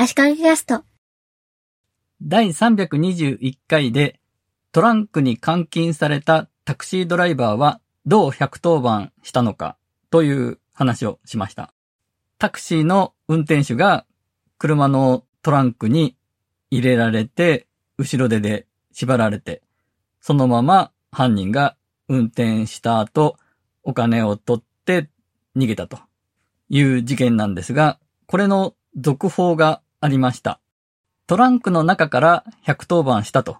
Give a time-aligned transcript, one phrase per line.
[0.00, 0.84] 足利キャスト。
[2.22, 4.20] 第321回で
[4.70, 9.76] トランクに監禁されたタクシードライバーはどう110番したのか
[10.10, 11.74] という話をしました。
[12.38, 14.06] タクシーの運転手が
[14.56, 16.14] 車のトランクに
[16.70, 17.66] 入れられて、
[17.98, 19.62] 後ろ手で縛られて、
[20.20, 21.76] そのまま犯人が
[22.06, 23.36] 運転した後、
[23.82, 25.10] お金を取って
[25.56, 25.98] 逃げたと
[26.68, 30.60] いう事件なんですが、これの続報がありました。
[31.26, 33.58] トランクの中から110番したと、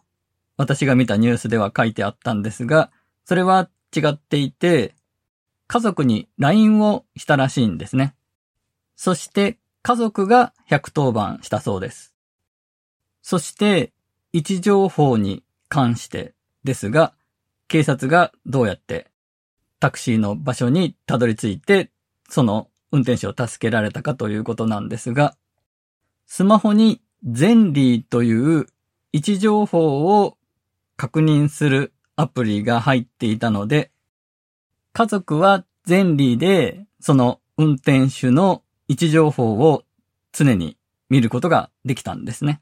[0.56, 2.90] 私が見たニュースでは書いてあったんですが、
[3.24, 4.94] それは違っていて、
[5.66, 8.14] 家族に LINE をしたらしいんですね。
[8.96, 12.14] そして家族が110番したそうです。
[13.22, 13.92] そして
[14.32, 17.12] 位置情報に関してですが、
[17.68, 19.08] 警察がどうやって
[19.78, 21.90] タクシーの場所にたどり着いて、
[22.28, 25.36] その運転手を助けられたかということなんですが、
[26.30, 28.66] スマホにゼンリーという
[29.12, 30.36] 位置情報を
[30.96, 33.90] 確認するアプリが入っていたので、
[34.92, 39.84] 家族はゼンリーでその運転手の位置情報を
[40.32, 40.76] 常に
[41.08, 42.60] 見ることができたんですね。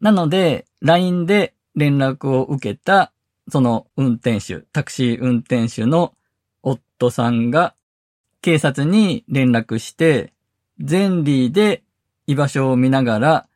[0.00, 3.12] なので、LINE で連絡を受けた
[3.48, 6.14] その運転手、タクシー運転手の
[6.62, 7.74] 夫さんが
[8.40, 10.32] 警察に連絡して、
[10.80, 11.82] ゼンリーで
[12.28, 13.48] 居場所を見ながら、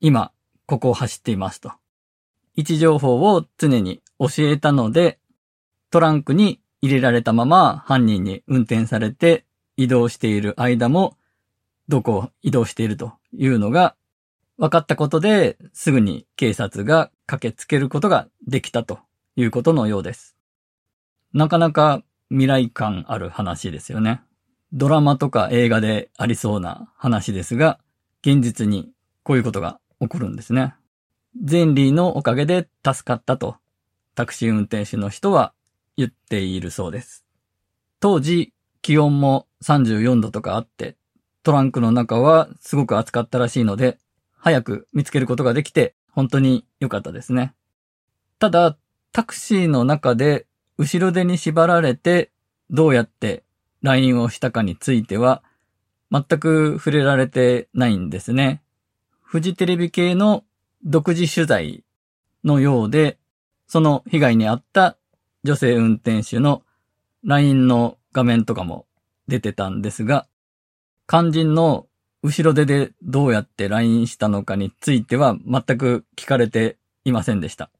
[0.00, 0.30] 今、
[0.64, 1.72] ここを走っていますと。
[2.54, 5.18] 位置情報を常に教えたので、
[5.90, 9.44] トランクに入れられたまま犯人に運転されて
[9.76, 11.16] 移動している間も、
[11.88, 13.96] どこを移動しているというのが
[14.58, 19.00] 分かったことで、すぐに警察が駆けつけることができたと
[19.34, 20.36] いうことのようです。
[21.32, 24.22] なかなか未来感ある話ですよね。
[24.72, 27.80] ドラマとか映画でありそうな話ですが、
[28.22, 28.90] 現実に
[29.22, 30.74] こういうことが起こるんですね。
[31.42, 33.56] ゼンリーのおかげで助かったと、
[34.14, 35.52] タクシー運転手の人は
[35.96, 37.24] 言っているそうです。
[38.00, 38.52] 当時、
[38.82, 40.96] 気温も34度とかあって、
[41.42, 43.98] トランクの中はすごく暑かったらしいので、
[44.36, 47.54] 早く見つけることができて、本当に良かったですね。
[48.38, 48.76] ただ、
[49.12, 50.46] タクシーの中で
[50.78, 52.30] 後ろ手に縛られて、
[52.70, 53.44] どうやって
[53.82, 55.42] LINE をしたかについては、
[56.10, 58.62] 全く触れられてないんですね。
[59.22, 60.44] フジテレビ系の
[60.84, 61.84] 独自取材
[62.44, 63.18] のようで、
[63.66, 64.96] その被害に遭った
[65.44, 66.62] 女性運転手の
[67.24, 68.86] LINE の画面とかも
[69.28, 70.26] 出てたんですが、
[71.06, 71.86] 肝心の
[72.22, 77.70] 後ろ手でどうやって LINE したのかについては全く聞かれていませんでした。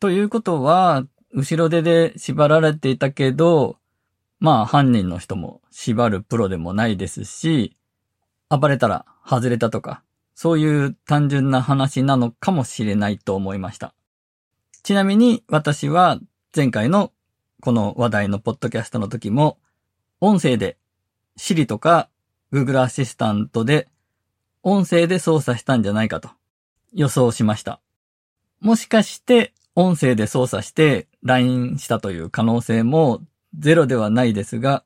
[0.00, 3.76] ということは、後ろ手で縛られていたけど、
[4.40, 7.76] まあ犯人の人も縛るプロでもないですし、
[8.48, 10.02] 暴れたら外れたとか、
[10.34, 13.94] そういう単純な話なのかもしれないと思いました。
[14.82, 16.20] ちなみに私は
[16.54, 17.12] 前回の
[17.60, 19.58] この話題のポッドキャストの時も、
[20.20, 20.78] 音声で
[21.36, 22.08] Siri とか
[22.52, 23.88] Google アシスタントで
[24.62, 26.30] 音声で操作したんじゃないかと
[26.92, 27.80] 予想しました。
[28.60, 33.20] もしかして音声で操作して LINE したという可能性も
[33.56, 34.84] ゼロではないですが、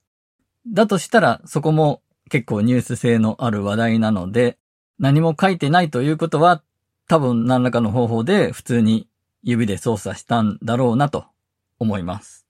[0.67, 4.59] だとしたらそこも結構ニュース性のある話題なので、
[4.99, 6.63] 何も書いてないということは
[7.09, 9.09] 多分何らかの方法で普通に
[9.43, 11.27] 指で操作したんだろうなと
[11.79, 12.47] 思います。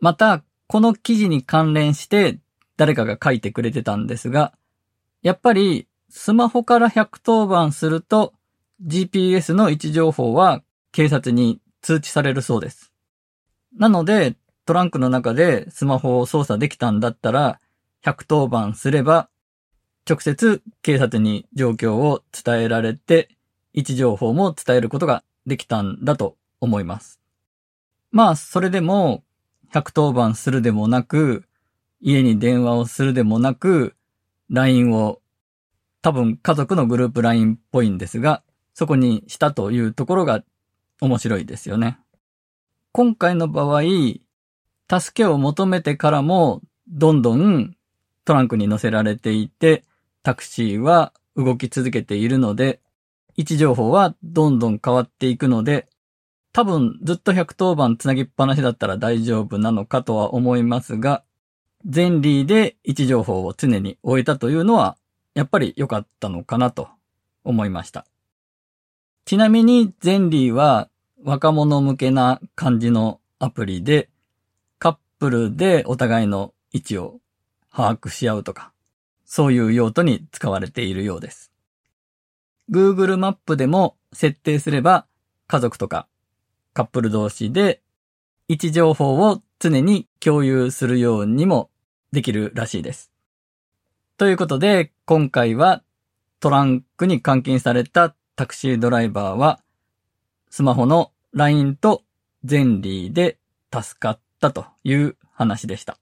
[0.00, 2.38] また、この記事に関連して
[2.76, 4.52] 誰かが書いてくれてたんですが、
[5.22, 8.34] やっぱりスマホから110番すると
[8.86, 12.92] GPS の位置情報は警察に通知されるそうです。
[13.76, 14.36] なので、
[14.68, 17.58] トランクの中でスマホを操作できたんだったら、
[18.04, 19.30] 110番すれば、
[20.06, 23.30] 直接警察に状況を伝えられて、
[23.72, 27.18] 位置情報も伝えることができたんだと思います。
[28.10, 29.24] まあ、それでも、
[29.72, 31.44] 110番するでもなく、
[32.02, 33.96] 家に電話をするでもなく、
[34.50, 35.22] LINE を、
[36.02, 38.42] 多分家族のグループ LINE っぽいんですが、
[38.74, 40.44] そこにしたというところが
[41.00, 41.98] 面白いですよね。
[42.92, 43.80] 今回の場合、
[44.90, 47.76] 助けを求めてからも、どんどん
[48.24, 49.84] トランクに乗せられていて、
[50.22, 52.80] タクシーは動き続けているので、
[53.36, 55.88] 位置情報はどんどん変わっていくので、
[56.52, 61.22] 多分ずっと110番つなぎっぱなしだったら大丈夫なのかとは思いますが、
[61.86, 64.96] ゼンリーで位置情報を常に終えたというのは、
[65.34, 66.88] やっぱり良かったのかなと
[67.44, 68.06] 思いました。
[69.24, 70.88] ちなみにゼンリーは
[71.22, 74.08] 若者向けな感じのアプリで、
[75.18, 77.20] プルでお互いの位置を
[77.72, 78.72] 把握し合うとか、
[79.24, 81.52] そういう用途に使われているようです。
[82.70, 85.06] Google マップでも設定すれば
[85.46, 86.06] 家族とか
[86.74, 87.80] カップル同士で
[88.48, 91.70] 位置情報を常に共有するようにも
[92.12, 93.10] できるらしいです。
[94.16, 95.82] ということで、今回は
[96.40, 99.60] トランクに監禁されたタクシードライバーは
[100.50, 102.04] スマホの LINE と
[102.44, 103.38] ゼンリーで
[103.72, 105.98] 助かっったという話でした。